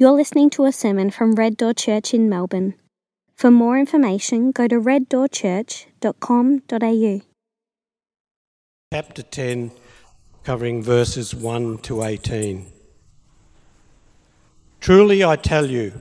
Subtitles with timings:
[0.00, 2.72] You're listening to a sermon from Red Door Church in Melbourne.
[3.36, 7.20] For more information, go to reddoorchurch.com.au.
[8.94, 9.70] Chapter 10,
[10.42, 12.64] covering verses 1 to 18.
[14.80, 16.00] Truly I tell you,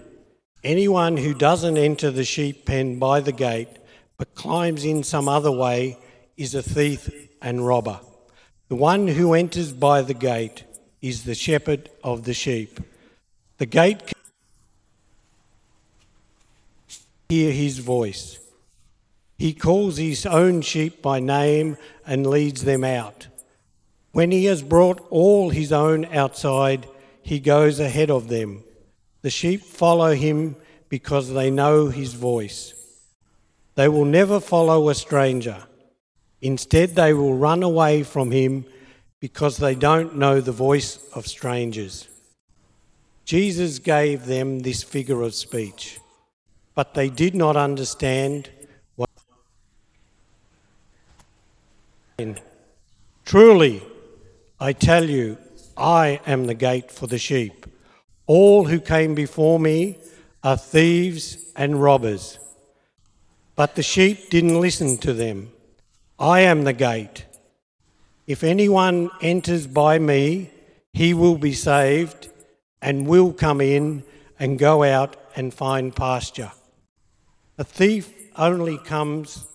[0.64, 3.68] anyone who doesn't enter the sheep pen by the gate,
[4.18, 5.98] but climbs in some other way,
[6.38, 7.10] is a thief
[7.42, 8.00] and robber.
[8.70, 10.64] The one who enters by the gate
[11.02, 12.80] is the shepherd of the sheep.
[13.60, 14.14] The gate
[17.28, 18.40] hear his voice.
[19.38, 23.28] He calls his own sheep by name and leads them out.
[24.14, 26.88] When he has brought all his own outside,
[27.22, 28.64] he goes ahead of them.
[29.22, 30.56] The sheep follow him
[30.88, 32.74] because they know his voice.
[33.76, 35.66] They will never follow a stranger.
[36.42, 38.66] Instead, they will run away from him
[39.20, 42.09] because they don't know the voice of strangers.
[43.30, 46.00] Jesus gave them this figure of speech,
[46.74, 48.50] but they did not understand
[48.96, 49.08] what.
[53.26, 53.84] Truly,
[54.60, 55.38] I tell you,
[55.78, 57.68] I am the gate for the sheep.
[58.26, 60.00] All who came before me
[60.44, 62.40] are thieves and robbers,
[63.56, 65.52] but the sheep didn't listen to them.
[66.18, 67.26] I am the gate.
[68.26, 70.50] If anyone enters by me,
[70.94, 72.29] he will be saved
[72.82, 74.04] and will come in
[74.40, 76.52] and go out and find pasture.
[77.58, 79.46] A thief only comes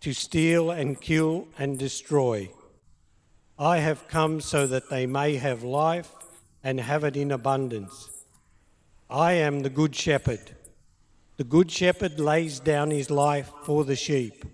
[0.00, 2.50] to steal and kill and destroy.
[3.58, 6.12] I have come so that they may have life
[6.62, 8.10] and have it in abundance.
[9.08, 10.54] I am the good shepherd.
[11.36, 14.44] The good shepherd lays down his life for the sheep.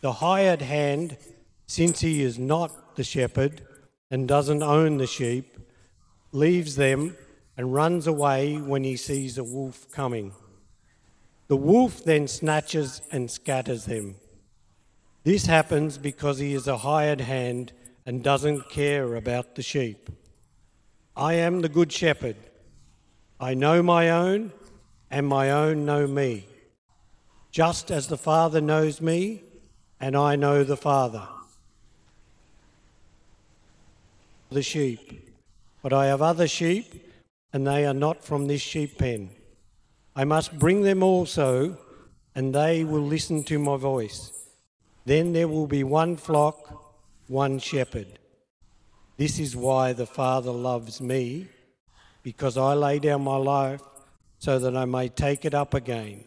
[0.00, 1.16] The hired hand
[1.66, 3.62] since he is not the shepherd
[4.10, 5.56] and doesn't own the sheep,
[6.32, 7.16] leaves them
[7.56, 10.32] and runs away when he sees a wolf coming.
[11.48, 14.16] The wolf then snatches and scatters them.
[15.24, 17.72] This happens because he is a hired hand
[18.04, 20.08] and doesn't care about the sheep.
[21.14, 22.36] I am the good shepherd.
[23.38, 24.52] I know my own,
[25.10, 26.46] and my own know me,
[27.50, 29.42] just as the Father knows me,
[30.00, 31.28] and I know the Father.
[34.52, 35.31] the sheep.
[35.82, 37.12] But I have other sheep,
[37.52, 39.30] and they are not from this sheep pen.
[40.14, 41.76] I must bring them also,
[42.34, 44.30] and they will listen to my voice.
[45.04, 46.94] Then there will be one flock,
[47.26, 48.18] one shepherd.
[49.16, 51.48] This is why the Father loves me,
[52.22, 53.82] because I lay down my life
[54.38, 56.24] so that I may take it up again.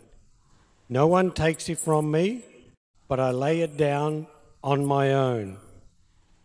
[0.89, 2.43] No one takes it from me,
[3.07, 4.27] but I lay it down
[4.63, 5.57] on my own.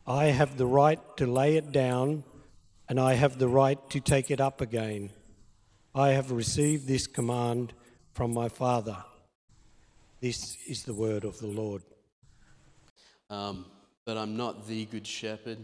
[0.06, 2.24] I have the right to lay it down,
[2.90, 5.10] and I have the right to take it up again.
[5.94, 7.72] I have received this command
[8.14, 8.96] from my Father.
[10.20, 11.82] This is the word of the Lord.
[13.30, 13.66] Um,
[14.04, 15.58] but I'm not the good shepherd.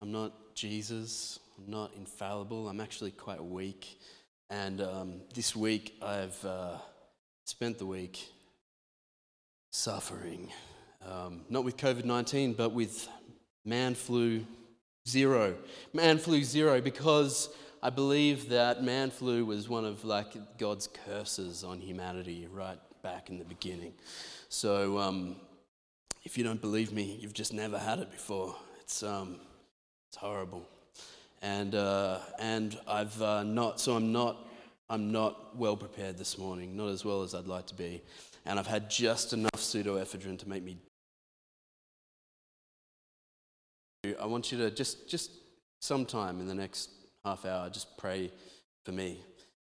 [0.00, 1.38] I'm not Jesus.
[1.58, 2.66] I'm not infallible.
[2.66, 4.00] I'm actually quite weak.
[4.48, 6.78] And um, this week I've uh,
[7.44, 8.26] spent the week
[9.70, 10.50] suffering.
[11.06, 13.06] Um, not with COVID 19, but with
[13.66, 14.46] man flu
[15.08, 15.56] zero.
[15.92, 17.48] Man flu zero because
[17.82, 23.28] I believe that man flu was one of like God's curses on humanity right back
[23.28, 23.92] in the beginning.
[24.48, 25.36] So um,
[26.22, 28.54] if you don't believe me, you've just never had it before.
[28.80, 29.36] It's, um,
[30.08, 30.68] it's horrible.
[31.42, 34.48] And, uh, and I've uh, not, so I'm not,
[34.88, 38.02] I'm not well prepared this morning, not as well as I'd like to be.
[38.46, 40.76] And I've had just enough pseudoephedrine to make me
[44.20, 45.30] I want you to just, just
[45.78, 46.90] sometime in the next
[47.24, 48.32] half hour, just pray
[48.84, 49.20] for me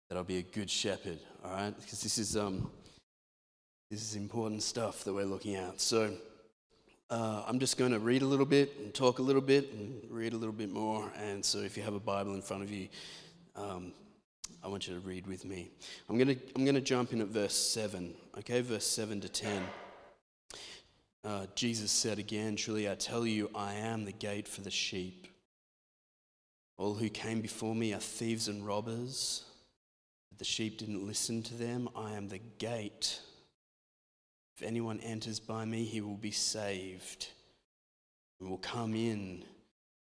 [0.09, 1.75] that I'll be a good shepherd, all right?
[1.77, 2.71] Because this is, um,
[3.91, 5.81] this is important stuff that we're looking at.
[5.81, 6.13] So
[7.11, 10.03] uh, I'm just going to read a little bit and talk a little bit and
[10.09, 11.11] read a little bit more.
[11.21, 12.87] And so if you have a Bible in front of you,
[13.57, 13.91] um,
[14.63, 15.69] I want you to read with me.
[16.09, 18.61] I'm going to, I'm going to jump in at verse 7, okay?
[18.61, 19.65] Verse 7 to 10.
[21.29, 25.27] Uh, Jesus said again, Truly I tell you, I am the gate for the sheep.
[26.79, 29.45] All who came before me are thieves and robbers.
[30.31, 31.91] But the sheep didn't listen to them.
[31.95, 33.21] I am the gate.
[34.57, 37.29] If anyone enters by me, he will be saved
[38.41, 39.45] and will come in,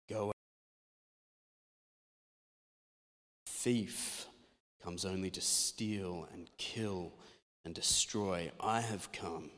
[0.09, 0.35] go out.
[3.45, 4.25] Thief
[4.83, 7.13] comes only to steal and kill
[7.67, 8.51] and destroy.
[8.59, 9.51] I have come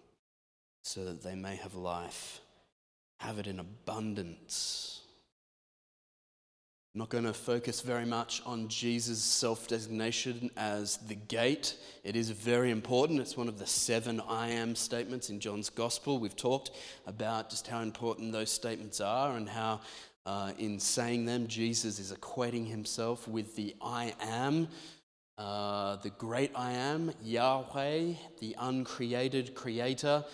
[0.84, 2.40] so that they may have life,
[3.20, 5.00] have it in abundance.
[6.94, 11.74] I'm not going to focus very much on Jesus' self designation as the gate.
[12.04, 13.18] It is very important.
[13.18, 16.18] It's one of the seven I am statements in John's gospel.
[16.18, 16.70] We've talked
[17.06, 19.80] about just how important those statements are and how,
[20.26, 24.68] uh, in saying them, Jesus is equating himself with the I am,
[25.38, 30.24] uh, the great I am, Yahweh, the uncreated creator.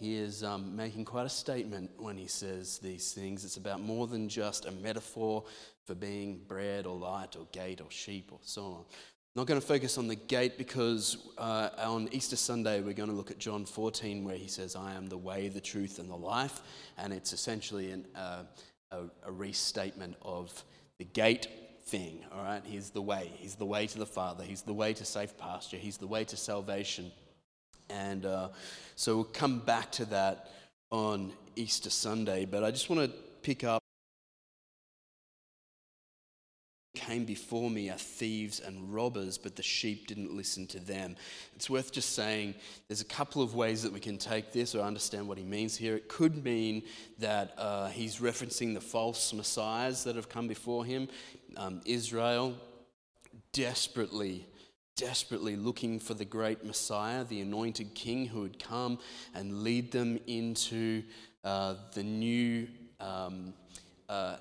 [0.00, 3.44] He is um, making quite a statement when he says these things.
[3.44, 5.44] It's about more than just a metaphor
[5.84, 8.84] for being bread or light or gate or sheep or so on.
[8.88, 13.10] I'm not going to focus on the gate because uh, on Easter Sunday we're going
[13.10, 16.08] to look at John 14 where he says, I am the way, the truth, and
[16.08, 16.62] the life.
[16.96, 18.44] And it's essentially an, uh,
[18.90, 20.64] a, a restatement of
[20.98, 21.46] the gate
[21.84, 22.62] thing, all right?
[22.64, 23.30] He's the way.
[23.36, 24.44] He's the way to the Father.
[24.44, 25.76] He's the way to safe pasture.
[25.76, 27.12] He's the way to salvation.
[27.90, 28.48] And uh,
[28.96, 30.50] so we'll come back to that
[30.90, 32.44] on Easter Sunday.
[32.44, 33.80] But I just want to pick up
[36.94, 41.16] came before me are thieves and robbers, but the sheep didn't listen to them.
[41.54, 42.54] It's worth just saying
[42.88, 45.76] there's a couple of ways that we can take this or understand what he means
[45.76, 45.96] here.
[45.96, 46.82] It could mean
[47.18, 51.08] that uh, he's referencing the false messiahs that have come before him.
[51.56, 52.54] Um, Israel
[53.52, 54.46] desperately
[55.00, 58.98] desperately looking for the great Messiah, the anointed king who would come
[59.34, 61.02] and lead them into
[61.42, 62.68] uh, the new
[63.00, 63.54] um,
[64.10, 64.36] uh,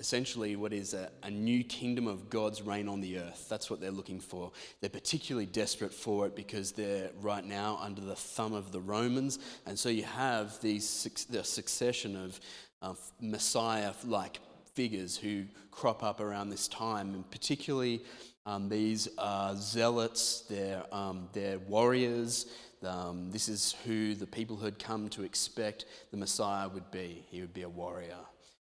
[0.00, 3.46] essentially what is a, a, new kingdom of God's reign on the earth.
[3.48, 4.50] That's what they're looking for.
[4.80, 9.38] They're particularly desperate for it because they're right now under the thumb of the Romans.
[9.66, 12.40] And so you have these the succession of
[12.80, 14.40] uh, Messiah like
[14.74, 18.02] figures who crop up around this time, and particularly
[18.44, 22.46] um, these are zealots, they're, um, they're warriors.
[22.84, 27.24] Um, this is who the people had come to expect the Messiah would be.
[27.30, 28.18] He would be a warrior.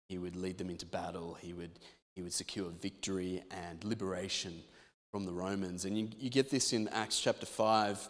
[0.09, 1.37] He would lead them into battle.
[1.39, 1.71] He would,
[2.13, 4.61] he would secure victory and liberation
[5.11, 5.85] from the Romans.
[5.85, 8.09] And you, you get this in Acts chapter 5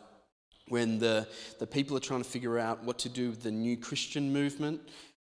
[0.70, 1.28] when the,
[1.60, 4.82] the people are trying to figure out what to do with the new Christian movement.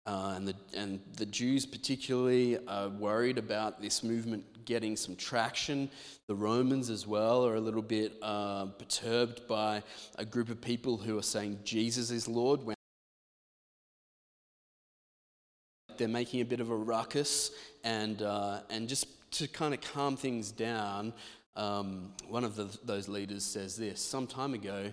[0.08, 5.90] Uh, and, the, and the Jews, particularly, are worried about this movement getting some traction.
[6.28, 9.84] The Romans, as well, are a little bit uh, perturbed by
[10.18, 12.62] a group of people who are saying Jesus is Lord
[15.98, 17.52] they're making a bit of a ruckus,
[17.84, 21.14] and, uh, and just to kind of calm things down,
[21.56, 24.92] um, one of the, those leaders says this Some time ago,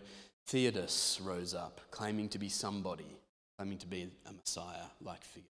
[0.49, 3.17] Theudas rose up, claiming to be somebody,
[3.59, 5.49] claiming to be a Messiah like figure.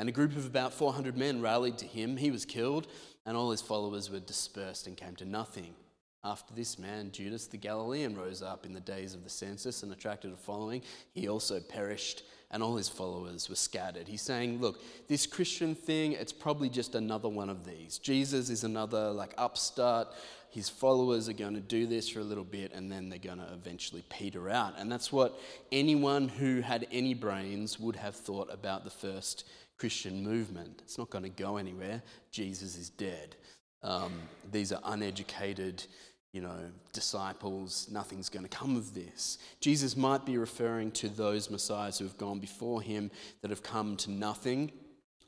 [0.00, 2.16] And a group of about 400 men rallied to him.
[2.16, 2.86] He was killed,
[3.26, 5.74] and all his followers were dispersed and came to nothing.
[6.24, 9.92] After this man, Judas the Galilean rose up in the days of the census and
[9.92, 10.80] attracted a following.
[11.12, 14.08] He also perished and all his followers were scattered.
[14.08, 17.98] He's saying, look, this Christian thing, it's probably just another one of these.
[17.98, 20.08] Jesus is another like upstart.
[20.50, 23.38] His followers are going to do this for a little bit and then they're going
[23.38, 24.74] to eventually peter out.
[24.78, 29.46] And that's what anyone who had any brains would have thought about the first
[29.78, 30.80] Christian movement.
[30.84, 32.02] It's not going to go anywhere.
[32.30, 33.36] Jesus is dead.
[33.82, 34.12] Um,
[34.50, 35.84] these are uneducated
[36.32, 36.58] you know,
[36.92, 39.38] disciples, nothing's going to come of this.
[39.60, 43.10] Jesus might be referring to those messiahs who have gone before him
[43.42, 44.70] that have come to nothing.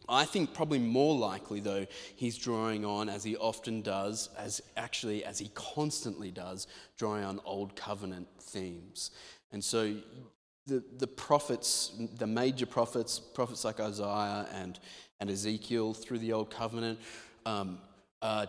[0.09, 5.25] I think probably more likely, though, he's drawing on, as he often does, as actually
[5.25, 6.67] as he constantly does,
[6.97, 9.11] drawing on old covenant themes.
[9.53, 9.94] And so
[10.67, 14.79] the, the prophets, the major prophets, prophets like Isaiah and,
[15.21, 16.99] and Ezekiel through the old covenant,
[17.47, 17.79] um,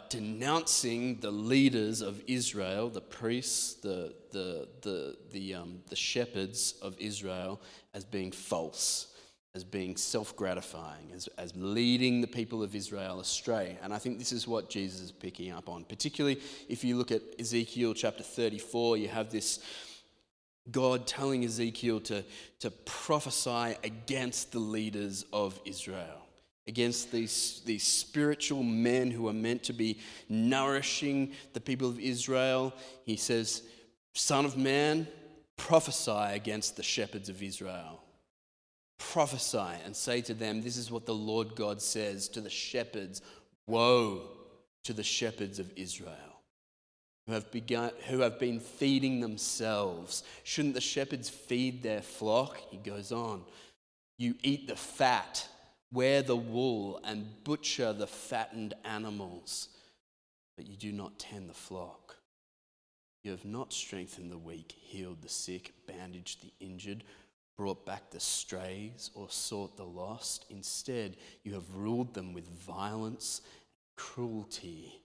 [0.10, 6.95] denouncing the leaders of Israel, the priests, the, the, the, the, um, the shepherds of
[7.00, 7.60] Israel,
[7.93, 9.07] as being false,
[9.55, 13.77] as being self gratifying, as, as leading the people of Israel astray.
[13.83, 15.83] And I think this is what Jesus is picking up on.
[15.83, 19.60] Particularly if you look at Ezekiel chapter 34, you have this.
[20.72, 22.24] God telling Ezekiel to,
[22.62, 26.24] to prophesy against the leaders of Israel
[26.67, 32.74] against these, these spiritual men who are meant to be nourishing the people of Israel.
[33.03, 33.63] He says,
[34.13, 35.07] Son of man,
[35.57, 38.02] prophesy against the shepherds of Israel.
[39.12, 43.22] Prophesy and say to them, This is what the Lord God says to the shepherds
[43.67, 44.22] Woe
[44.83, 46.17] to the shepherds of Israel.
[47.27, 50.24] Who have, begun, who have been feeding themselves.
[50.43, 52.57] Shouldn't the shepherds feed their flock?
[52.69, 53.43] He goes on.
[54.17, 55.48] You eat the fat
[55.93, 59.69] Wear the wool and butcher the fattened animals,
[60.57, 62.17] but you do not tend the flock.
[63.24, 67.03] You have not strengthened the weak, healed the sick, bandaged the injured,
[67.57, 70.45] brought back the strays, or sought the lost.
[70.50, 73.41] Instead, you have ruled them with violence,
[73.95, 75.00] cruelty.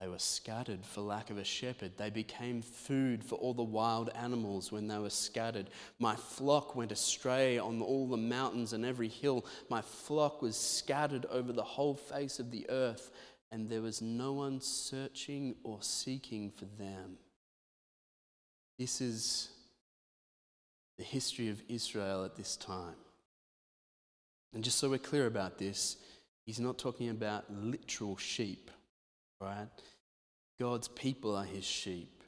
[0.00, 1.96] They were scattered for lack of a shepherd.
[1.96, 5.70] They became food for all the wild animals when they were scattered.
[5.98, 9.44] My flock went astray on all the mountains and every hill.
[9.68, 13.10] My flock was scattered over the whole face of the earth,
[13.50, 17.16] and there was no one searching or seeking for them.
[18.78, 19.48] This is
[20.98, 22.96] the history of Israel at this time.
[24.52, 25.96] And just so we're clear about this,
[26.44, 28.70] he's not talking about literal sheep,
[29.40, 29.68] right?
[30.58, 32.22] God's people are his sheep.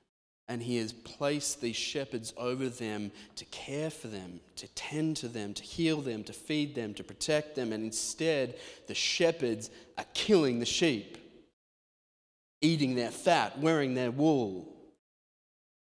[0.48, 5.28] And he has placed these shepherds over them to care for them, to tend to
[5.28, 7.72] them, to heal them, to feed them, to protect them.
[7.72, 8.56] And instead,
[8.88, 11.18] the shepherds are killing the sheep,
[12.60, 14.79] eating their fat, wearing their wool.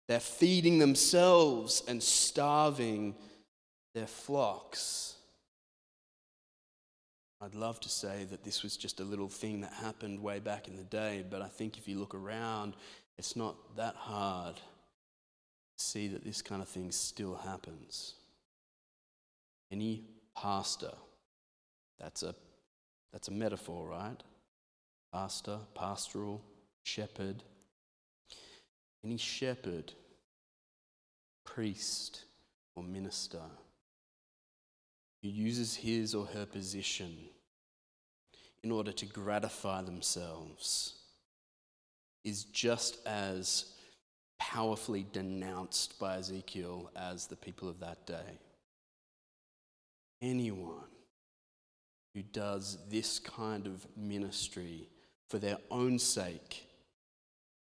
[0.08, 3.14] They're feeding themselves and starving
[3.94, 5.16] their flocks.
[7.40, 10.66] I'd love to say that this was just a little thing that happened way back
[10.66, 12.74] in the day, but I think if you look around,
[13.16, 18.14] it's not that hard to see that this kind of thing still happens.
[19.70, 20.04] Any
[20.36, 20.92] pastor,
[22.00, 22.34] that's a,
[23.12, 24.20] that's a metaphor, right?
[25.12, 26.42] Pastor, pastoral,
[26.82, 27.44] shepherd.
[29.04, 29.92] Any shepherd,
[31.44, 32.24] priest,
[32.74, 33.42] or minister
[35.22, 37.16] who uses his or her position
[38.62, 40.94] in order to gratify themselves
[42.24, 43.72] is just as
[44.38, 48.38] powerfully denounced by Ezekiel as the people of that day.
[50.20, 50.84] Anyone
[52.14, 54.88] who does this kind of ministry
[55.28, 56.66] for their own sake,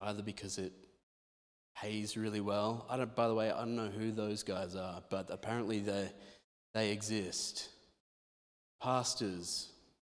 [0.01, 0.71] either because it
[1.81, 2.85] pays really well.
[2.89, 6.11] I don't, by the way, I don't know who those guys are, but apparently they
[6.73, 7.69] they exist.
[8.81, 9.69] Pastors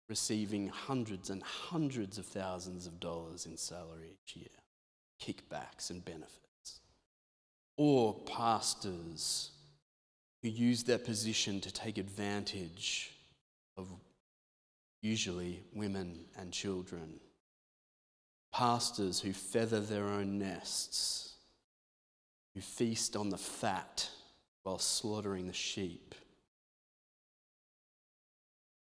[0.08, 4.46] receiving hundreds and hundreds of thousands of dollars in salary each year,
[5.20, 6.80] kickbacks and benefits.
[7.76, 9.50] Or pastors
[10.42, 13.10] who use their position to take advantage
[13.76, 13.88] of
[15.00, 17.20] usually women and children.
[18.52, 21.31] Pastors who feather their own nests,
[22.54, 24.08] who feast on the fat
[24.62, 26.14] while slaughtering the sheep.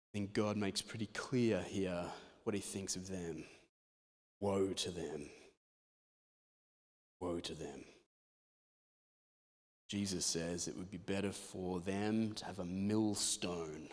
[0.08, 2.04] I think God makes pretty clear here
[2.44, 3.44] what he thinks of them.
[4.40, 5.28] Woe to them.
[7.20, 7.84] Woe to them.
[9.88, 13.88] Jesus says it would be better for them to have a millstone,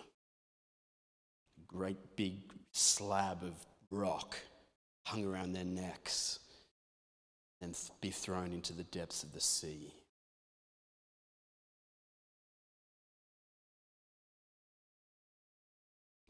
[1.58, 2.40] a great big
[2.74, 3.54] slab of
[3.92, 4.38] rock
[5.06, 6.40] hung around their necks,
[7.66, 9.92] and be thrown into the depths of the sea.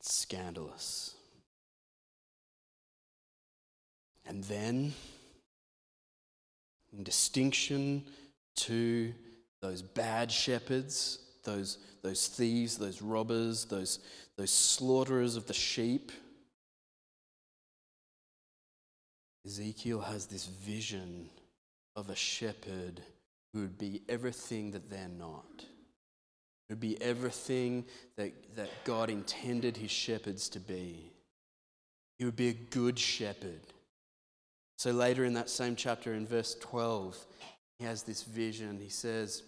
[0.08, 1.16] scandalous.
[4.28, 4.94] And then,
[6.96, 8.04] in distinction
[8.58, 9.14] to
[9.62, 14.00] those bad shepherds, those, those thieves, those robbers, those,
[14.38, 16.12] those slaughterers of the sheep,
[19.46, 21.30] Ezekiel has this vision
[21.96, 23.02] of a shepherd
[23.54, 25.46] who would be everything that they're not.
[26.68, 27.86] It would be everything
[28.18, 31.12] that, that God intended his shepherds to be.
[32.18, 33.62] He would be a good shepherd.
[34.78, 37.18] So later in that same chapter, in verse 12,
[37.78, 38.80] he has this vision.
[38.82, 39.44] He says,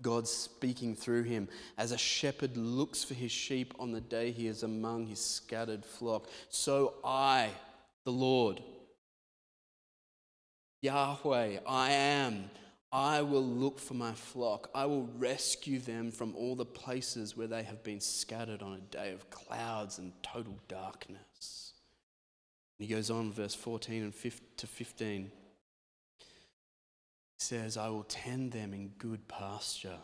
[0.00, 1.48] God's speaking through him.
[1.76, 5.84] As a shepherd looks for his sheep on the day he is among his scattered
[5.84, 7.50] flock, so I,
[8.04, 8.62] the Lord,
[10.80, 12.50] Yahweh, I am
[12.90, 14.70] I will look for my flock.
[14.74, 18.80] I will rescue them from all the places where they have been scattered on a
[18.80, 21.74] day of clouds and total darkness.
[22.78, 25.22] And he goes on, verse 14 and 15 to 15.
[25.24, 25.30] He
[27.36, 29.98] says, I will tend them in good pasture,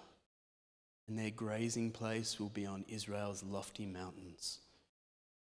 [1.08, 4.58] and their grazing place will be on Israel's lofty mountains.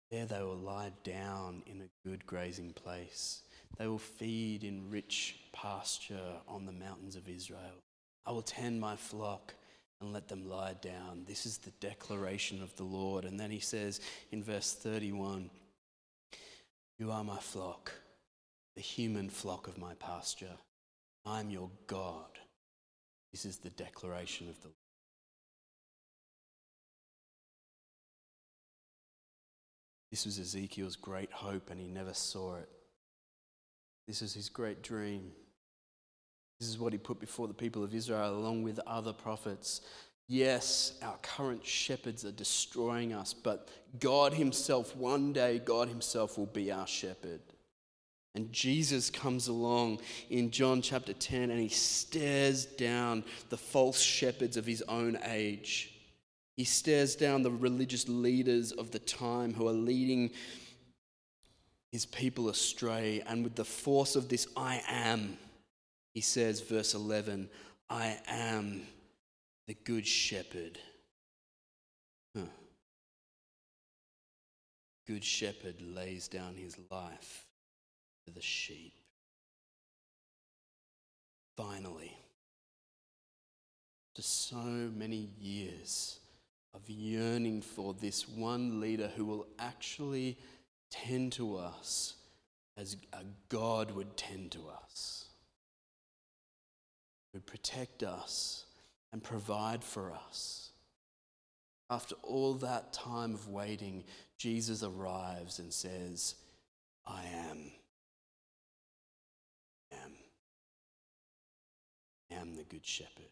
[0.09, 3.41] There they will lie down in a good grazing place.
[3.77, 7.83] They will feed in rich pasture on the mountains of Israel.
[8.25, 9.53] I will tend my flock
[10.01, 11.23] and let them lie down.
[11.27, 13.25] This is the declaration of the Lord.
[13.25, 15.49] And then he says in verse 31
[16.97, 17.91] You are my flock,
[18.75, 20.57] the human flock of my pasture.
[21.25, 22.39] I'm your God.
[23.31, 24.75] This is the declaration of the Lord.
[30.11, 32.69] This was Ezekiel's great hope, and he never saw it.
[34.07, 35.31] This is his great dream.
[36.59, 39.81] This is what he put before the people of Israel, along with other prophets.
[40.27, 43.69] Yes, our current shepherds are destroying us, but
[43.99, 47.41] God Himself, one day, God Himself will be our shepherd.
[48.33, 54.57] And Jesus comes along in John chapter 10 and he stares down the false shepherds
[54.57, 55.93] of his own age.
[56.57, 60.31] He stares down the religious leaders of the time who are leading
[61.95, 63.23] his people astray.
[63.25, 65.37] And with the force of this, I am,
[66.13, 67.49] he says, verse 11,
[67.89, 68.81] I am
[69.67, 70.77] the good shepherd.
[72.35, 72.47] Huh.
[75.07, 77.45] Good shepherd lays down his life
[78.25, 78.95] for the sheep.
[81.55, 82.11] Finally,
[84.11, 86.19] after so many years
[86.73, 90.37] of yearning for this one leader who will actually
[90.91, 92.15] tend to us
[92.77, 95.29] as a God would tend to us,
[97.33, 98.65] would protect us
[99.13, 100.71] and provide for us.
[101.89, 104.03] After all that time of waiting,
[104.37, 106.35] Jesus arrives and says,
[107.05, 107.71] I am.
[109.91, 110.11] am.
[112.31, 113.29] I am the good shepherd.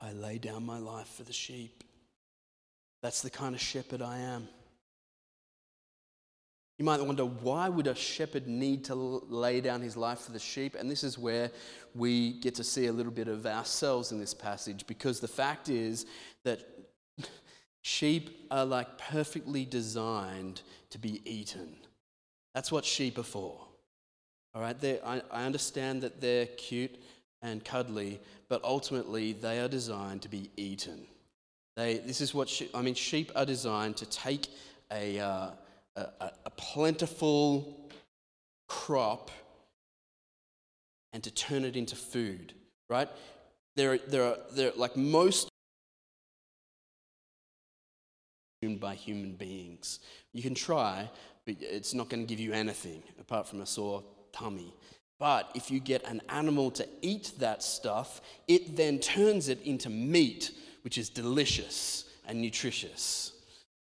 [0.00, 1.83] I lay down my life for the sheep.
[3.04, 4.48] That's the kind of shepherd I am.
[6.78, 10.38] You might wonder why would a shepherd need to lay down his life for the
[10.38, 10.74] sheep?
[10.74, 11.50] And this is where
[11.94, 15.68] we get to see a little bit of ourselves in this passage because the fact
[15.68, 16.06] is
[16.44, 16.66] that
[17.82, 21.76] sheep are like perfectly designed to be eaten.
[22.54, 23.60] That's what sheep are for.
[24.54, 26.96] All right, I, I understand that they're cute
[27.42, 28.18] and cuddly,
[28.48, 31.06] but ultimately they are designed to be eaten.
[31.76, 34.48] They, this is what sheep, I mean, sheep are designed to take
[34.92, 35.50] a, uh,
[35.96, 37.90] a, a plentiful
[38.68, 39.30] crop
[41.12, 42.52] and to turn it into food,
[42.88, 43.08] right?
[43.76, 45.48] There, there are, there, like most
[48.80, 50.00] by human beings.
[50.32, 51.10] You can try,
[51.44, 54.02] but it's not going to give you anything apart from a sore
[54.32, 54.72] tummy.
[55.18, 59.90] But if you get an animal to eat that stuff, it then turns it into
[59.90, 60.50] meat,
[60.84, 63.32] which is delicious and nutritious.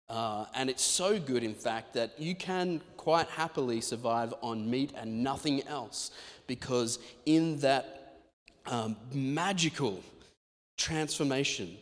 [0.10, 4.94] Uh, and it's so good, in fact, that you can quite happily survive on meat
[4.96, 6.12] and nothing else
[6.48, 8.20] because in that
[8.68, 10.02] um, magical
[10.78, 11.76] transformation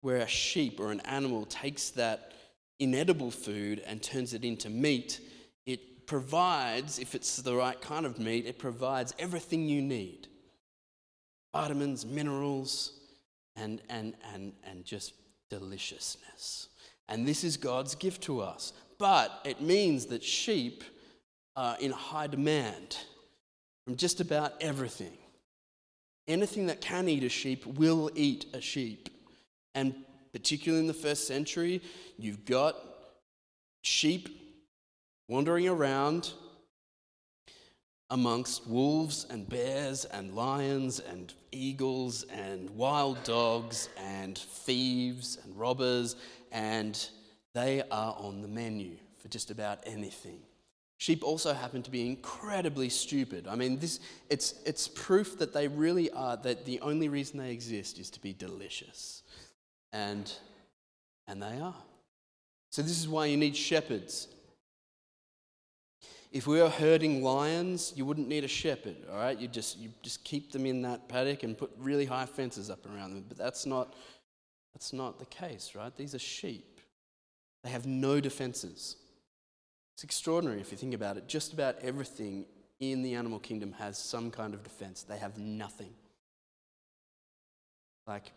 [0.00, 2.32] where a sheep or an animal takes that
[2.78, 5.20] inedible food and turns it into meat,
[5.66, 10.28] it provides, if it's the right kind of meat, it provides everything you need
[11.54, 12.98] vitamins, minerals,
[13.56, 15.14] and, and, and, and just
[15.50, 16.68] deliciousness.
[17.08, 18.72] And this is God's gift to us.
[18.98, 20.84] But it means that sheep
[21.56, 22.96] are in high demand
[23.84, 25.16] from just about everything.
[26.26, 29.10] Anything that can eat a sheep will eat a sheep.
[29.74, 29.94] And
[30.32, 31.82] particularly in the first century,
[32.18, 32.76] you've got
[33.82, 34.28] sheep
[35.28, 36.32] wandering around
[38.10, 46.16] amongst wolves and bears and lions and eagles and wild dogs and thieves and robbers
[46.52, 47.08] and
[47.54, 50.40] they are on the menu for just about anything.
[50.98, 53.46] Sheep also happen to be incredibly stupid.
[53.48, 57.50] I mean, this, it's, it's proof that they really are, that the only reason they
[57.50, 59.22] exist is to be delicious.
[59.92, 60.32] And,
[61.26, 61.74] and they are.
[62.70, 64.28] So, this is why you need shepherds.
[66.34, 69.38] If we were herding lions, you wouldn't need a shepherd, all right?
[69.38, 72.84] You just, you just keep them in that paddock and put really high fences up
[72.86, 73.24] around them.
[73.28, 73.94] But that's not,
[74.74, 75.96] that's not the case, right?
[75.96, 76.80] These are sheep.
[77.62, 78.96] They have no defenses.
[79.94, 81.28] It's extraordinary if you think about it.
[81.28, 82.46] Just about everything
[82.80, 85.04] in the animal kingdom has some kind of defense.
[85.04, 85.92] They have nothing.
[88.08, 88.32] Like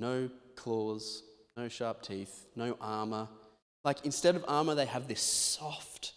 [0.00, 1.22] no claws,
[1.56, 3.28] no sharp teeth, no armor.
[3.84, 6.14] Like instead of armor, they have this soft,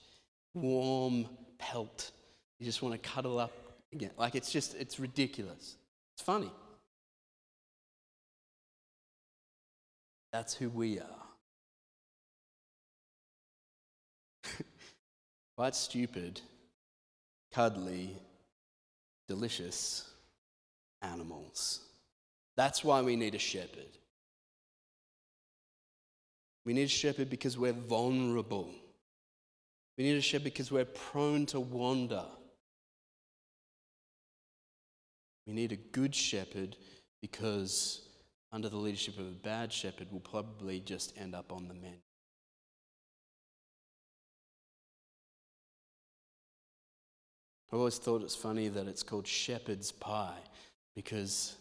[0.55, 1.27] warm
[1.59, 2.11] pelt.
[2.59, 3.51] You just want to cuddle up
[3.93, 4.11] again.
[4.17, 5.75] Like it's just, it's ridiculous.
[6.15, 6.51] It's funny.
[10.31, 11.25] That's who we are.
[15.57, 16.41] Quite stupid,
[17.53, 18.17] cuddly,
[19.27, 20.09] delicious
[21.01, 21.81] animals.
[22.57, 23.97] That's why we need a shepherd.
[26.65, 28.71] We need a shepherd because we're vulnerable.
[29.97, 32.25] We need a shepherd because we're prone to wander.
[35.47, 36.75] We need a good shepherd
[37.21, 38.01] because
[38.51, 41.97] under the leadership of a bad shepherd we'll probably just end up on the mend.
[47.71, 50.39] I always thought it's funny that it's called shepherd's pie
[50.95, 51.55] because,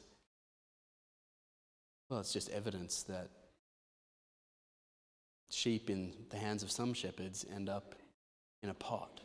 [2.09, 3.31] well, it's just evidence that
[5.51, 7.97] sheep in the hands of some shepherds end up
[8.65, 9.21] in a pot.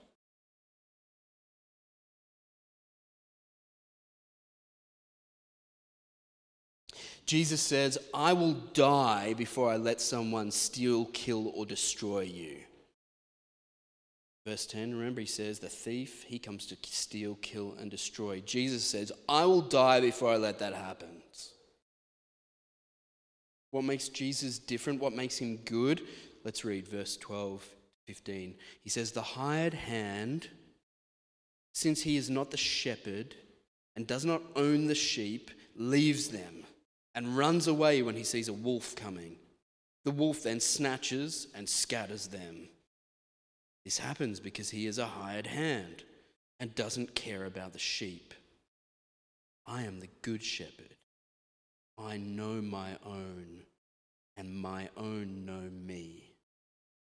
[7.25, 12.57] Jesus says, I will die before I let someone steal, kill, or destroy you.
[14.45, 18.41] Verse 10, remember, he says, The thief, he comes to steal, kill, and destroy.
[18.41, 21.21] Jesus says, I will die before I let that happen.
[23.71, 24.99] What makes Jesus different?
[24.99, 26.01] What makes him good?
[26.43, 27.63] Let's read verse 12,
[28.09, 28.55] 15.
[28.81, 30.49] He says, The hired hand,
[31.73, 33.35] since he is not the shepherd
[33.95, 36.63] and does not own the sheep, leaves them
[37.13, 39.35] and runs away when he sees a wolf coming.
[40.05, 42.69] The wolf then snatches and scatters them.
[43.85, 46.03] This happens because he is a hired hand
[46.59, 48.33] and doesn't care about the sheep.
[49.67, 50.95] I am the good shepherd.
[51.95, 53.61] I know my own,
[54.35, 56.28] and my own know me.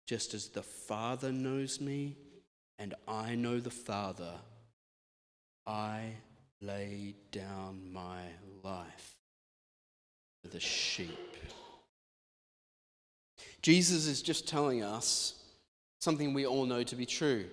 [0.09, 2.17] Just as the Father knows me,
[2.79, 4.33] and I know the Father,
[5.67, 6.13] I
[6.63, 8.21] lay down my
[8.63, 9.17] life
[10.41, 11.37] for the sheep.
[13.61, 15.35] Jesus is just telling us
[15.99, 17.45] something we all know to be true.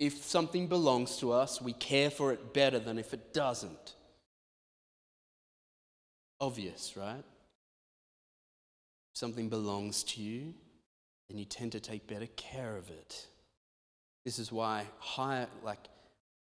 [0.00, 3.94] If something belongs to us, we care for it better than if it doesn't.
[6.40, 7.22] Obvious, right?
[9.12, 10.54] If something belongs to you,
[11.30, 13.26] then you tend to take better care of it.
[14.24, 15.88] This is why higher, like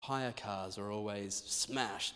[0.01, 2.15] hire cars are always smashed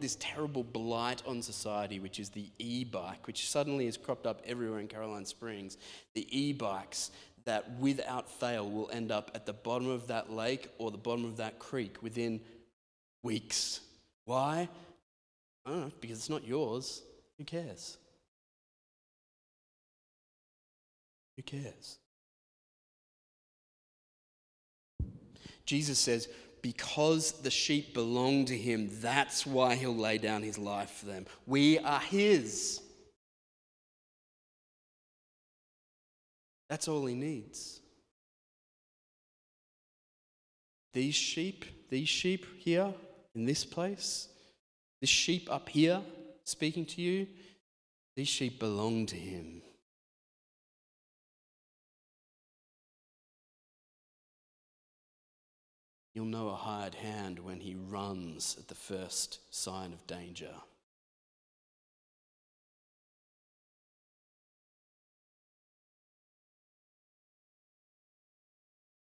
[0.00, 4.42] this terrible blight on society, which is the e bike, which suddenly has cropped up
[4.44, 5.78] everywhere in Caroline Springs.
[6.14, 7.12] The e bikes
[7.44, 11.24] that, without fail, will end up at the bottom of that lake or the bottom
[11.24, 12.40] of that creek within
[13.22, 13.80] weeks.
[14.24, 14.68] Why?
[15.64, 17.02] I don't know, because it's not yours.
[17.38, 17.96] Who cares?
[21.36, 21.98] Who cares?
[25.64, 26.28] Jesus says,
[26.62, 31.26] because the sheep belong to him, that's why he'll lay down his life for them.
[31.46, 32.80] We are his.
[36.68, 37.80] That's all he needs.
[40.92, 42.92] These sheep, these sheep here
[43.34, 44.28] in this place,
[45.00, 46.00] this sheep up here
[46.44, 47.26] speaking to you,
[48.16, 49.62] these sheep belong to him.
[56.16, 60.48] You'll know a hired hand when he runs at the first sign of danger.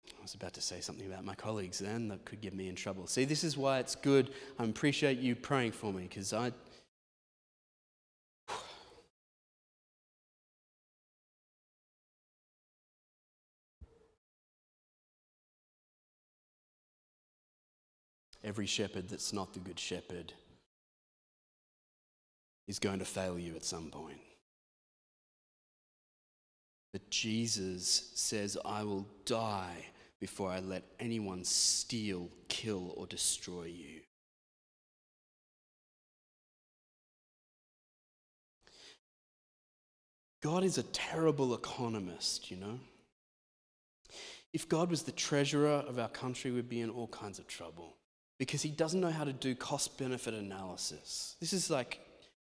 [0.10, 2.76] I was about to say something about my colleagues then that could get me in
[2.76, 3.08] trouble.
[3.08, 4.32] See, this is why it's good.
[4.60, 6.52] I appreciate you praying for me because I
[18.48, 20.32] Every shepherd that's not the good shepherd
[22.66, 24.22] is going to fail you at some point.
[26.94, 29.88] But Jesus says, I will die
[30.22, 34.00] before I let anyone steal, kill, or destroy you.
[40.42, 42.80] God is a terrible economist, you know.
[44.54, 47.97] If God was the treasurer of our country, we'd be in all kinds of trouble
[48.38, 51.36] because he doesn't know how to do cost benefit analysis.
[51.40, 52.00] This is like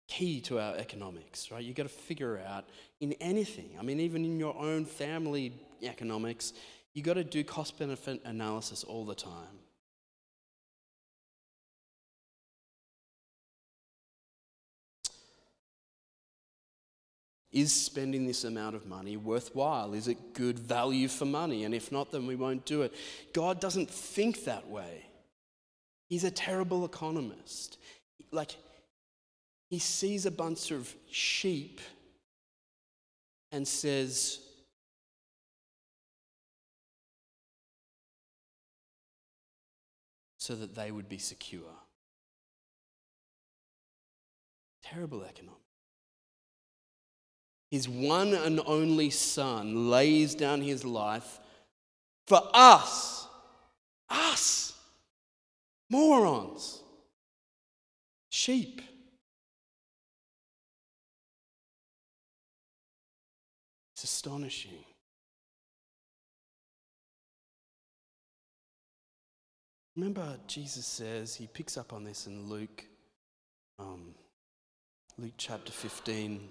[0.07, 1.63] key to our economics, right?
[1.63, 2.65] You've got to figure out
[2.99, 6.53] in anything, I mean, even in your own family economics,
[6.93, 9.59] you've got to do cost benefit analysis all the time.
[17.51, 19.93] Is spending this amount of money worthwhile?
[19.93, 21.65] Is it good value for money?
[21.65, 22.95] And if not, then we won't do it.
[23.31, 25.05] God doesn't think that way.
[26.13, 27.79] He's a terrible economist.
[28.31, 28.55] Like,
[29.71, 31.81] he sees a bunch of sheep
[33.51, 34.39] and says,
[40.37, 41.73] so that they would be secure.
[44.83, 45.63] Terrible economics.
[47.71, 51.39] His one and only Son lays down his life
[52.27, 53.27] for us.
[54.11, 54.72] Us.
[55.93, 56.81] Morons.
[58.31, 58.81] Sheep.
[63.93, 64.83] It's astonishing.
[69.95, 72.83] Remember, Jesus says, he picks up on this in Luke,
[73.77, 74.15] um,
[75.19, 76.49] Luke chapter 15.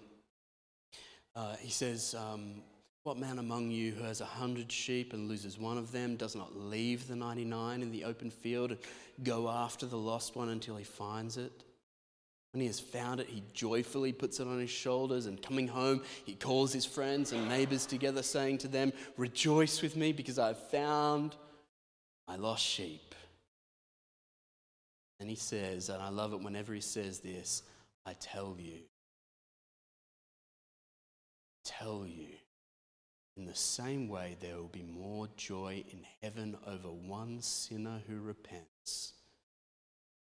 [1.35, 2.63] Uh, he says, um,
[3.05, 6.37] What man among you who has a hundred sheep and loses one of them does
[6.37, 8.81] not leave the 99 in the open field and
[9.25, 11.65] go after the lost one until he finds it?
[12.53, 16.03] When he has found it, he joyfully puts it on his shoulders, and coming home,
[16.27, 20.49] he calls his friends and neighbors together, saying to them, Rejoice with me because I
[20.49, 21.35] have found
[22.29, 23.15] my lost sheep.
[25.19, 27.63] And he says, and I love it whenever he says this
[28.05, 28.81] I tell you,
[31.65, 32.27] tell you,
[33.37, 38.21] in the same way, there will be more joy in heaven over one sinner who
[38.21, 39.15] repents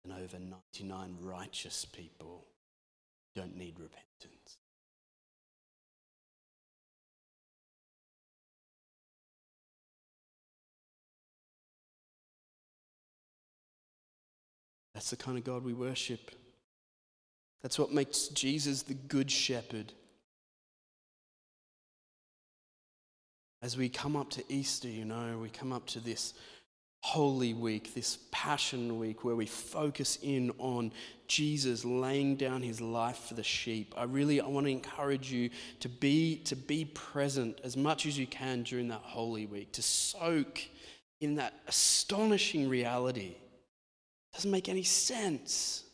[0.04, 2.46] than over 99 righteous people
[3.34, 4.58] who don't need repentance.
[14.94, 16.30] That's the kind of God we worship.
[17.62, 19.92] That's what makes Jesus the Good Shepherd.
[23.62, 26.34] As we come up to Easter, you know, we come up to this
[27.00, 30.92] Holy Week, this Passion Week, where we focus in on
[31.28, 33.94] Jesus laying down his life for the sheep.
[33.96, 38.18] I really I want to encourage you to be, to be present as much as
[38.18, 40.60] you can during that Holy Week, to soak
[41.20, 43.36] in that astonishing reality.
[44.34, 45.84] Doesn't make any sense.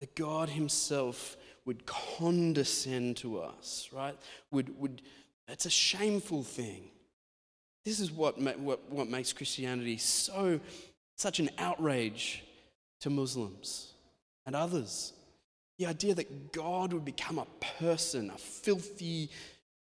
[0.00, 4.16] That God Himself would condescend to us, right?
[4.52, 5.02] Would, would,
[5.48, 6.84] it's a shameful thing.
[7.84, 10.60] This is what, what, what makes Christianity so,
[11.16, 12.44] such an outrage
[13.00, 13.92] to Muslims
[14.46, 15.12] and others.
[15.78, 17.46] The idea that God would become a
[17.78, 19.28] person, a filthy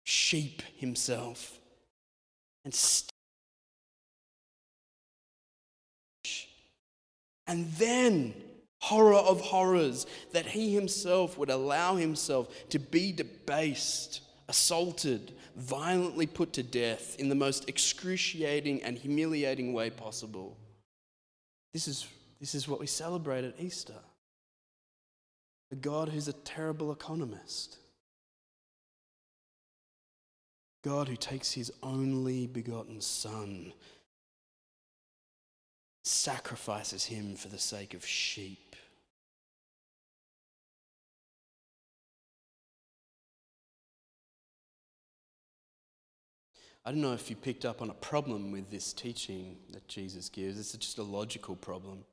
[0.03, 1.59] sheep himself,
[2.63, 2.73] and
[7.47, 8.33] and then
[8.81, 16.53] horror of horrors, that he himself would allow himself to be debased, assaulted, violently put
[16.53, 20.57] to death in the most excruciating and humiliating way possible.
[21.73, 22.07] This is,
[22.39, 23.93] this is what we celebrate at Easter.
[25.71, 27.77] A God who's a terrible economist.
[30.83, 33.71] God who takes his only begotten Son,
[36.03, 38.70] sacrifices him for the sake of sheep.
[46.83, 50.29] I don't know if you picked up on a problem with this teaching that Jesus
[50.29, 50.59] gives.
[50.59, 52.03] It's just a logical problem.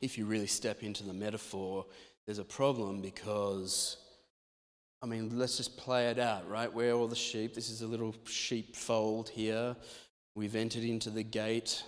[0.00, 1.84] If you really step into the metaphor,
[2.24, 3.98] there's a problem because,
[5.02, 6.72] I mean, let's just play it out, right?
[6.72, 7.54] Where are all the sheep?
[7.54, 9.76] This is a little sheepfold here.
[10.34, 11.82] We've entered into the gate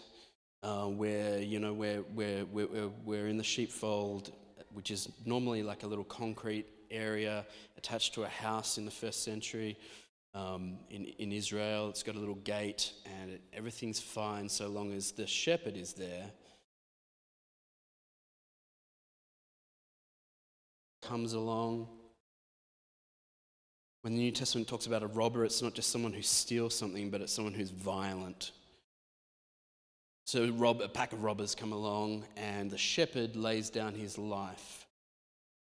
[0.62, 4.32] uh, where, you know, where, where, where, we're in the sheepfold,
[4.74, 7.46] which is normally like a little concrete area
[7.78, 9.78] attached to a house in the first century
[10.34, 11.88] um, in, in Israel.
[11.88, 15.92] It's got a little gate, and it, everything's fine so long as the shepherd is
[15.92, 16.30] there.
[21.02, 21.88] Comes along.
[24.02, 27.08] When the New Testament talks about a robber, it's not just someone who steals something,
[27.10, 28.50] but it's someone who's violent.
[30.26, 34.86] So rob, a pack of robbers come along, and the shepherd lays down his life,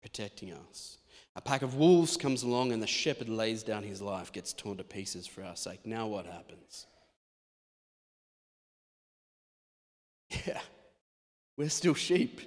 [0.03, 0.99] protecting us.
[1.37, 4.79] A pack of wolves comes along and the shepherd lays down his life, gets torn
[4.79, 5.87] to pieces for our sake.
[5.87, 6.87] Now what happens?
[10.47, 10.61] Yeah,
[11.57, 12.41] we're still sheep.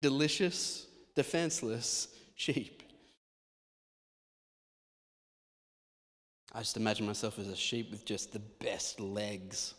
[0.00, 2.84] Delicious, defenseless sheep.
[6.52, 9.74] I just imagine myself as a sheep with just the best legs.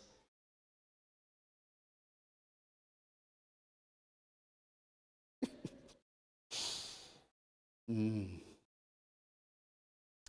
[7.90, 8.40] Mm.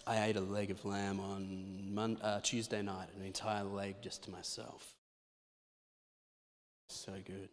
[0.07, 4.23] I ate a leg of lamb on Monday, uh, Tuesday night, an entire leg just
[4.23, 4.95] to myself.
[6.89, 7.49] So good.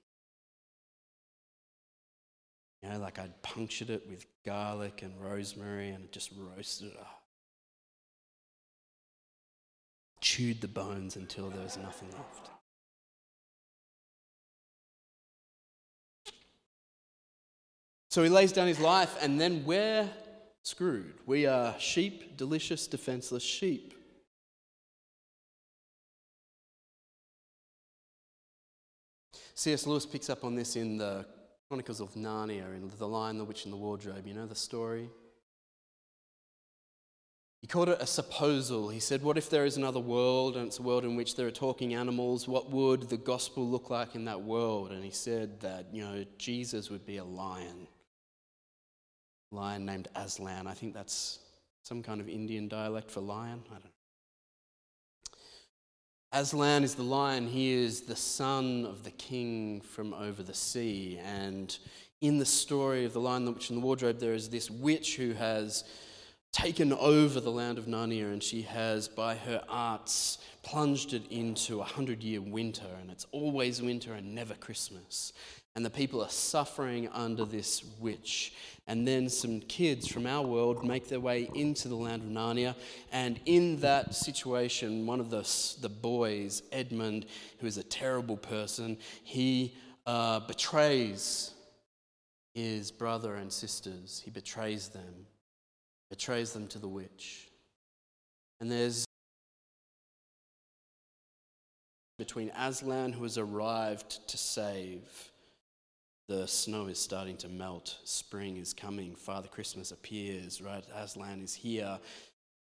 [2.82, 7.22] You know, like I'd punctured it with garlic and rosemary and just roasted it up.
[10.20, 12.50] Chewed the bones until there was nothing left.
[18.16, 20.08] So he lays down his life, and then we're
[20.62, 21.12] screwed.
[21.26, 23.92] We are sheep, delicious, defenseless sheep.
[29.54, 29.86] C.S.
[29.86, 31.26] Lewis picks up on this in the
[31.68, 34.26] Chronicles of Narnia, in The Lion, the Witch, and the Wardrobe.
[34.26, 35.10] You know the story?
[37.60, 38.88] He called it a supposal.
[38.88, 41.48] He said, What if there is another world and it's a world in which there
[41.48, 42.48] are talking animals?
[42.48, 44.92] What would the gospel look like in that world?
[44.92, 47.88] And he said that, you know, Jesus would be a lion.
[49.56, 50.66] Lion named Aslan.
[50.66, 51.40] I think that's
[51.82, 53.62] some kind of Indian dialect for lion.
[53.70, 53.92] I don't.
[56.32, 57.46] Aslan is the lion.
[57.46, 61.18] He is the son of the king from over the sea.
[61.24, 61.76] And
[62.20, 65.16] in the story of the Lion, the Witch, and the Wardrobe, there is this witch
[65.16, 65.84] who has
[66.52, 71.80] taken over the land of Narnia and she has, by her arts, plunged it into
[71.80, 72.88] a hundred year winter.
[73.00, 75.32] And it's always winter and never Christmas.
[75.76, 78.54] And the people are suffering under this witch.
[78.88, 82.74] And then some kids from our world make their way into the land of Narnia.
[83.12, 85.46] And in that situation, one of the,
[85.82, 87.26] the boys, Edmund,
[87.60, 89.74] who is a terrible person, he
[90.06, 91.52] uh, betrays
[92.54, 94.22] his brother and sisters.
[94.24, 95.26] He betrays them,
[96.08, 97.50] betrays them to the witch.
[98.62, 99.04] And there's
[102.18, 105.32] between Aslan, who has arrived to save,
[106.28, 107.98] the snow is starting to melt.
[108.04, 109.14] Spring is coming.
[109.14, 110.84] Father Christmas appears, right?
[110.94, 111.98] Aslan is here.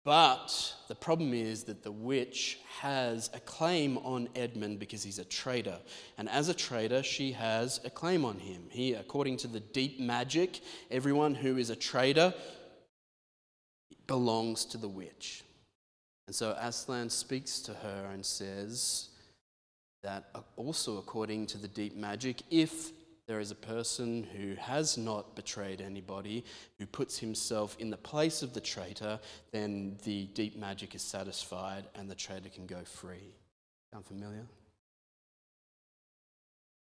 [0.05, 5.25] But the problem is that the witch has a claim on Edmund because he's a
[5.25, 5.77] traitor.
[6.17, 8.63] And as a traitor, she has a claim on him.
[8.69, 10.59] He, according to the deep magic,
[10.91, 12.33] everyone who is a traitor
[14.07, 15.43] belongs to the witch.
[16.27, 19.09] And so Aslan speaks to her and says
[20.03, 22.91] that uh, also according to the deep magic, if
[23.33, 26.45] there is a person who has not betrayed anybody,
[26.77, 29.19] who puts himself in the place of the traitor,
[29.51, 33.33] then the deep magic is satisfied and the traitor can go free.
[33.91, 34.45] Sound familiar?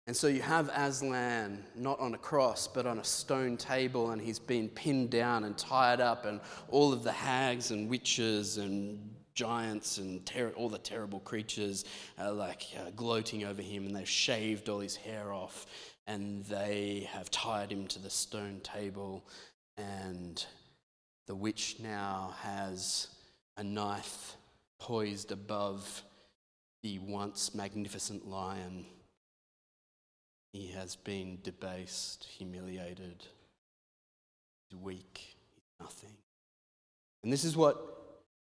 [0.07, 4.21] And so you have Aslan not on a cross, but on a stone table, and
[4.21, 8.99] he's been pinned down and tied up, and all of the hags and witches and
[9.33, 11.85] giants and ter- all the terrible creatures
[12.19, 15.65] are like uh, gloating over him, and they've shaved all his hair off
[16.07, 19.25] and they have tied him to the stone table,
[19.77, 20.45] and
[21.27, 23.07] the witch now has
[23.57, 24.35] a knife
[24.79, 26.03] poised above
[26.83, 28.85] the once magnificent lion.
[30.53, 33.25] He has been debased, humiliated,
[34.69, 36.17] he's weak, he's nothing.
[37.23, 37.91] And this is what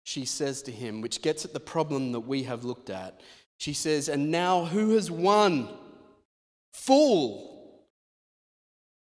[0.04, 3.20] she says to him, which gets at the problem that we have looked at.
[3.58, 5.68] She says, And now who has won?
[6.72, 7.84] Fool!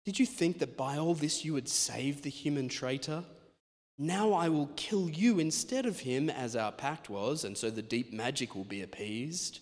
[0.05, 3.23] Did you think that by all this you would save the human traitor?
[3.97, 7.81] Now I will kill you instead of him, as our pact was, and so the
[7.81, 9.59] deep magic will be appeased.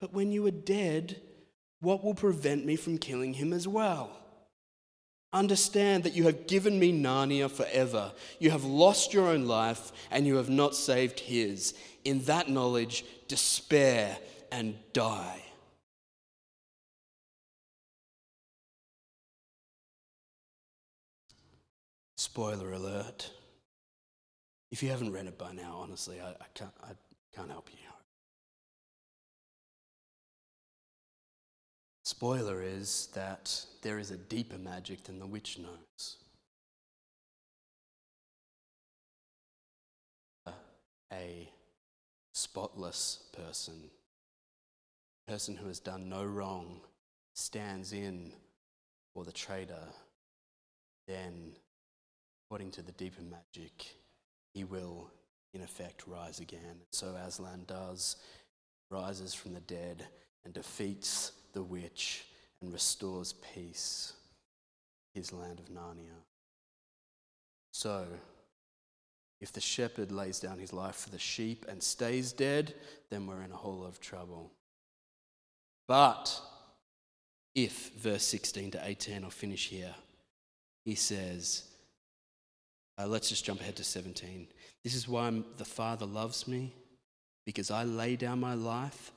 [0.00, 1.20] But when you are dead,
[1.80, 4.16] what will prevent me from killing him as well?
[5.34, 8.12] Understand that you have given me Narnia forever.
[8.38, 11.74] You have lost your own life, and you have not saved his.
[12.04, 14.16] In that knowledge, despair
[14.52, 15.43] and die.
[22.34, 23.30] Spoiler alert.
[24.72, 26.90] If you haven't read it by now, honestly, I, I, can't, I
[27.32, 27.78] can't help you.
[32.04, 36.16] Spoiler is that there is a deeper magic than the witch knows.
[41.12, 41.48] A
[42.32, 43.90] spotless person,
[45.28, 46.80] a person who has done no wrong,
[47.34, 48.32] stands in
[49.14, 49.86] for the traitor,
[51.06, 51.52] then
[52.54, 53.96] according to the deeper magic,
[54.52, 55.10] he will,
[55.54, 56.76] in effect, rise again.
[56.92, 58.14] So Aslan does,
[58.92, 60.06] rises from the dead
[60.44, 62.26] and defeats the witch
[62.62, 64.12] and restores peace,
[65.14, 66.22] his land of Narnia.
[67.72, 68.06] So,
[69.40, 72.72] if the shepherd lays down his life for the sheep and stays dead,
[73.10, 74.52] then we're in a whole lot of trouble.
[75.88, 76.40] But
[77.52, 79.96] if, verse 16 to 18, I'll finish here,
[80.84, 81.64] he says,
[82.98, 84.46] uh, let's just jump ahead to 17.
[84.82, 86.72] This is why the Father loves me,
[87.44, 89.12] because I lay down my life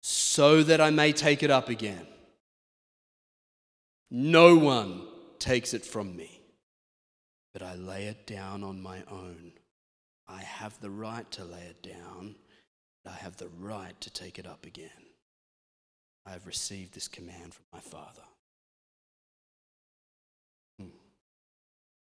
[0.00, 2.06] so that I may take it up again.
[4.10, 5.02] No one
[5.38, 6.40] takes it from me,
[7.52, 9.52] but I lay it down on my own.
[10.28, 12.36] I have the right to lay it down,
[13.06, 14.90] I have the right to take it up again.
[16.24, 18.22] I have received this command from my Father.
[20.78, 20.88] Hmm.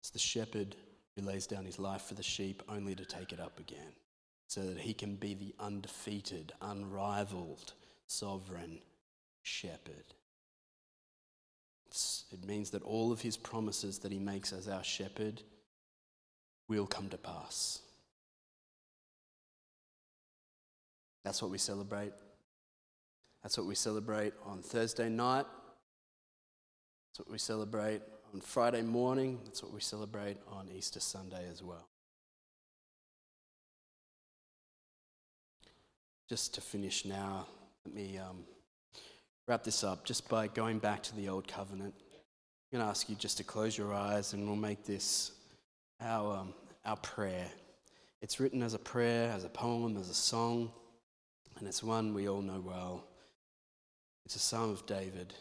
[0.02, 0.76] It's the shepherd
[1.16, 3.94] who lays down his life for the sheep only to take it up again,
[4.48, 7.74] so that he can be the undefeated, unrivaled,
[8.08, 8.80] sovereign
[9.44, 10.14] shepherd.
[11.88, 15.42] It's, it means that all of his promises that he makes as our shepherd
[16.68, 17.80] will come to pass.
[21.24, 22.14] That's what we celebrate.
[23.42, 25.46] That's what we celebrate on Thursday night.
[27.10, 28.02] That's what we celebrate
[28.34, 29.40] on Friday morning.
[29.46, 31.88] That's what we celebrate on Easter Sunday as well.
[36.28, 37.48] Just to finish now,
[37.86, 38.44] let me um,
[39.48, 41.94] wrap this up just by going back to the Old Covenant.
[41.98, 45.32] I'm going to ask you just to close your eyes and we'll make this
[46.00, 46.54] our, um,
[46.86, 47.48] our prayer.
[48.22, 50.72] It's written as a prayer, as a poem, as a song,
[51.58, 53.06] and it's one we all know well.
[54.26, 55.34] It's a Psalm of David,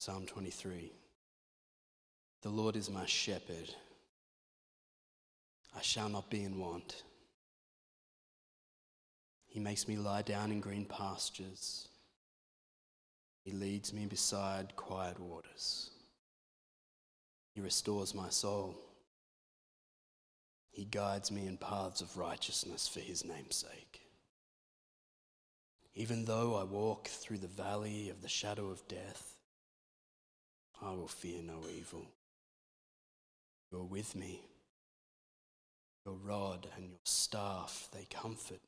[0.00, 0.90] Psalm 23.
[2.40, 3.68] The Lord is my shepherd,
[5.76, 7.02] I shall not be in want.
[9.46, 11.86] He makes me lie down in green pastures.
[13.42, 15.90] He leads me beside quiet waters.
[17.52, 18.80] He restores my soul.
[20.70, 24.00] He guides me in paths of righteousness for his name's sake.
[25.94, 29.36] Even though I walk through the valley of the shadow of death,
[30.82, 32.06] I will fear no evil.
[33.70, 34.42] You're with me.
[36.06, 38.60] Your rod and your staff, they comfort.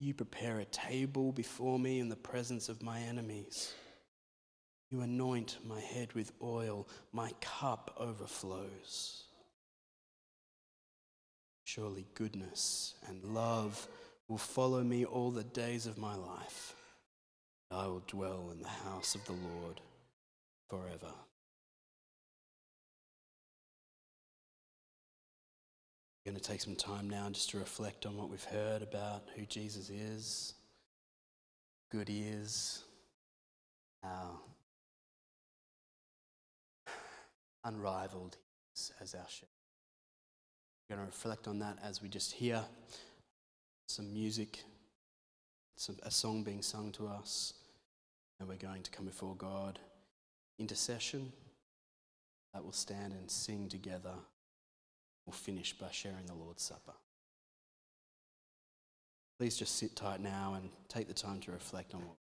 [0.00, 3.72] You prepare a table before me in the presence of my enemies.
[4.90, 9.24] You anoint my head with oil, my cup overflows.
[11.64, 13.86] Surely goodness and love
[14.26, 16.74] will follow me all the days of my life.
[17.70, 19.80] I will dwell in the house of the Lord
[20.68, 21.14] forever.
[26.24, 29.22] We're going to take some time now just to reflect on what we've heard about
[29.36, 30.54] who Jesus is,
[31.92, 32.82] good he is,
[34.02, 34.40] how
[37.64, 39.48] unrivaled he is as our shepherd.
[40.88, 42.64] We're going to reflect on that as we just hear
[43.86, 44.64] some music,
[45.76, 47.54] some, a song being sung to us,
[48.40, 49.78] and we're going to come before God.
[50.58, 51.32] Intercession
[52.52, 54.14] that we'll stand and sing together.
[55.26, 56.94] We'll finish by sharing the Lord's Supper.
[59.38, 62.16] Please just sit tight now and take the time to reflect on what